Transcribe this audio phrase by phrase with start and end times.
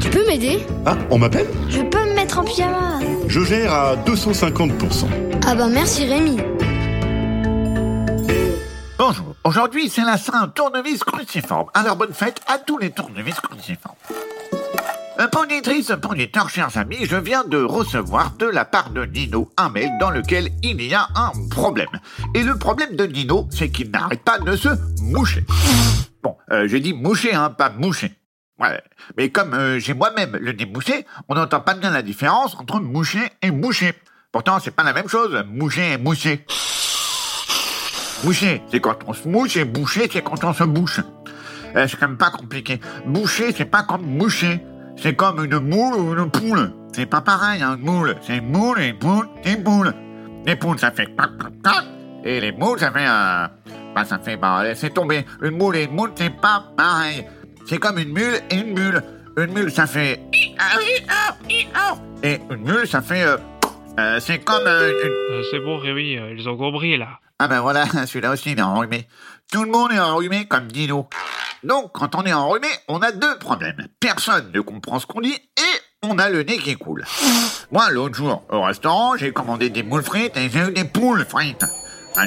[0.00, 3.96] Tu peux m'aider Ah, on m'appelle Je peux me mettre en pyjama Je gère à
[3.96, 5.06] 250%.
[5.46, 6.36] Ah bah merci Rémi
[8.98, 11.68] Bonjour, aujourd'hui c'est la Saint-Tournevis cruciforme.
[11.72, 13.94] Alors bonne fête à tous les tournevis cruciformes.
[15.18, 19.70] Euh, Ponitrice, poniteur, chers amis, je viens de recevoir de la part de Nino un
[19.70, 21.88] mail dans lequel il y a un problème.
[22.34, 24.68] Et le problème de Nino, c'est qu'il n'arrête pas de se
[25.00, 25.44] moucher.
[26.22, 28.12] Bon, euh, j'ai dit moucher, hein, pas moucher.
[28.58, 28.82] Ouais,
[29.16, 32.80] mais comme euh, j'ai moi-même le nez mouché, on n'entend pas bien la différence entre
[32.80, 33.94] moucher et moucher.
[34.32, 36.44] Pourtant, c'est pas la même chose, moucher et moucher.
[38.22, 41.00] Moucher, c'est quand on se mouche et boucher, c'est quand on se bouche.
[41.74, 42.80] Euh, c'est quand même pas compliqué.
[43.06, 44.60] Boucher, c'est pas comme moucher.
[44.96, 46.72] C'est comme une moule ou une poule.
[46.92, 48.16] C'est pas pareil, hein, une moule.
[48.22, 49.94] C'est une moule et une poule, c'est une poule.
[50.46, 51.30] Les poules, ça fait clac.
[52.24, 53.50] Et les moules, ça fait un...
[53.94, 54.36] Bah, ça fait...
[54.36, 55.24] Bah, laissez tomber.
[55.42, 57.24] Une moule et une moule, c'est pas pareil.
[57.66, 59.02] C'est comme une mule et une mule.
[59.36, 60.20] Une mule, ça fait...
[62.22, 63.22] Et une mule, ça fait...
[63.22, 63.36] euh,
[63.98, 65.34] euh, c'est comme euh, une...
[65.36, 67.08] Euh, c'est bon, Rémi, euh, ils ont compris, là.
[67.38, 69.06] Ah ben voilà, celui-là aussi il est enrhumé.
[69.52, 71.06] Tout le monde est enrhumé comme Dino.
[71.66, 73.88] Donc quand on est enrhumé, on a deux problèmes.
[73.98, 77.04] Personne ne comprend ce qu'on dit et on a le nez qui coule.
[77.72, 81.26] Moi l'autre jour au restaurant, j'ai commandé des moules frites et j'ai eu des poules
[81.28, 81.64] frites.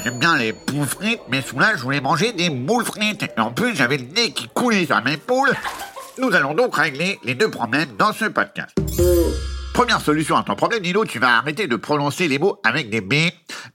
[0.04, 3.24] J'aime bien les poules frites, mais sous là je voulais manger des moules frites.
[3.24, 5.54] Et en plus j'avais le nez qui coulait sur mes poules.
[6.18, 8.76] Nous allons donc régler les deux problèmes dans ce podcast.
[9.74, 13.00] Première solution à ton problème, Nino, tu vas arrêter de prononcer les mots avec des
[13.00, 13.14] B,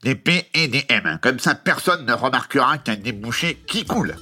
[0.03, 1.17] des P et des M.
[1.23, 4.15] Comme ça, personne ne remarquera qu'un débouché qui coule.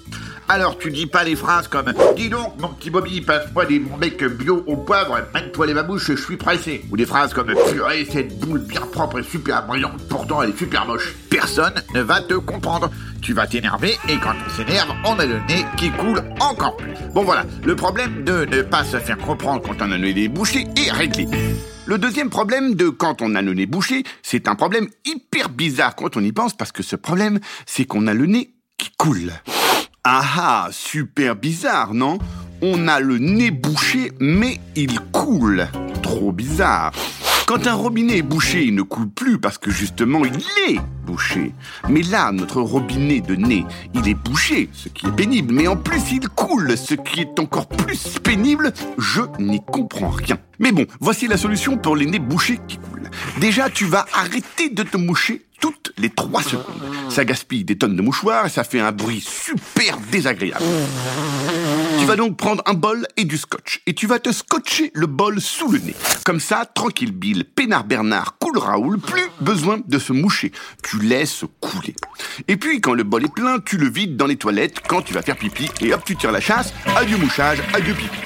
[0.49, 4.23] Alors, tu dis pas les phrases comme Dis donc, mon petit Bobby, passe-moi des mecs
[4.23, 6.83] bio au poivre, mène-toi les babouches, je suis pressé.
[6.91, 10.58] Ou des phrases comme Purée, cette boule bien propre et super brillante, pourtant elle est
[10.58, 11.16] super moche.
[11.30, 12.91] Personne ne va te comprendre.
[13.21, 16.91] Tu vas t'énerver et quand on s'énerve, on a le nez qui coule encore plus.
[17.14, 20.27] Bon voilà, le problème de ne pas se faire comprendre quand on a le nez
[20.27, 21.27] bouché est réglé.
[21.86, 25.95] Le deuxième problème de quand on a le nez bouché, c'est un problème hyper bizarre
[25.95, 29.31] quand on y pense parce que ce problème, c'est qu'on a le nez qui coule.
[30.05, 32.17] Ah ah, super bizarre, non?
[32.61, 35.69] On a le nez bouché, mais il coule.
[36.02, 36.91] Trop bizarre.
[37.47, 40.36] Quand un robinet est bouché, il ne coule plus parce que justement il
[40.67, 41.53] est bouché.
[41.87, 45.77] Mais là, notre robinet de nez, il est bouché, ce qui est pénible, mais en
[45.77, 48.73] plus il coule, ce qui est encore plus pénible.
[48.97, 50.37] Je n'y comprends rien.
[50.59, 53.09] Mais bon, voici la solution pour les nez bouchés qui coulent.
[53.39, 56.65] Déjà, tu vas arrêter de te moucher toutes les trois secondes.
[57.13, 60.65] Ça gaspille des tonnes de mouchoirs et ça fait un bruit super désagréable.
[61.99, 65.05] Tu vas donc prendre un bol et du scotch et tu vas te scotcher le
[65.05, 65.93] bol sous le nez.
[66.25, 70.51] Comme ça, tranquille Bill, peinard Bernard, cool Raoul, plus besoin de se moucher.
[70.81, 71.93] Tu laisses couler.
[72.47, 75.13] Et puis, quand le bol est plein, tu le vides dans les toilettes quand tu
[75.13, 76.73] vas faire pipi et hop, tu tires la chasse.
[76.95, 78.17] Adieu mouchage, adieu pipi.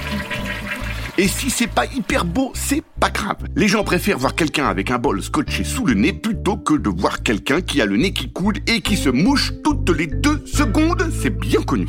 [1.20, 3.38] Et si c'est pas hyper beau, c'est pas grave.
[3.56, 6.88] Les gens préfèrent voir quelqu'un avec un bol scotché sous le nez plutôt que de
[6.88, 10.40] voir quelqu'un qui a le nez qui coule et qui se mouche toutes les deux
[10.46, 11.10] secondes.
[11.20, 11.88] C'est bien connu.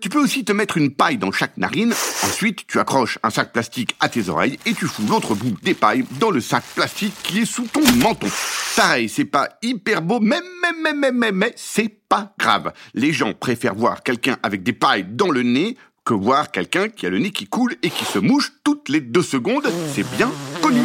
[0.00, 1.92] Tu peux aussi te mettre une paille dans chaque narine.
[2.22, 5.74] Ensuite, tu accroches un sac plastique à tes oreilles et tu fous l'autre bout des
[5.74, 8.28] pailles dans le sac plastique qui est sous ton menton.
[8.76, 12.72] Pareil, c'est pas hyper beau, mais, mais, mais, mais, mais, mais c'est pas grave.
[12.94, 15.76] Les gens préfèrent voir quelqu'un avec des pailles dans le nez
[16.08, 19.02] que voir quelqu'un qui a le nez qui coule et qui se mouche toutes les
[19.02, 19.70] deux secondes.
[19.92, 20.30] C'est bien
[20.62, 20.80] connu.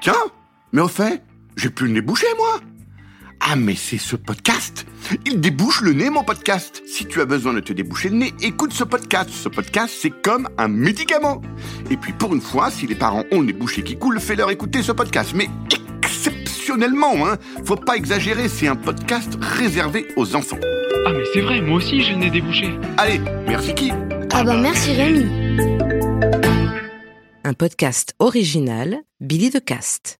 [0.00, 0.14] Tiens,
[0.72, 1.22] mais au fait,
[1.54, 2.60] j'ai plus le nez bouché, moi.
[3.40, 4.86] Ah, mais c'est ce podcast.
[5.26, 6.82] Il débouche le nez, mon podcast.
[6.86, 9.28] Si tu as besoin de te déboucher le nez, écoute ce podcast.
[9.28, 11.42] Ce podcast, c'est comme un médicament.
[11.90, 14.50] Et puis, pour une fois, si les parents ont le nez bouché qui coule, fais-leur
[14.50, 15.32] écouter ce podcast.
[15.34, 15.50] Mais
[16.02, 17.36] exceptionnellement, hein.
[17.66, 20.60] Faut pas exagérer, c'est un podcast réservé aux enfants.
[21.08, 22.68] Ah, mais c'est vrai, moi aussi j'ai le nez débouché.
[22.98, 23.90] Allez, merci qui
[24.30, 25.24] Ah bah merci Rémi
[27.44, 30.16] Un podcast original, Billy de Cast.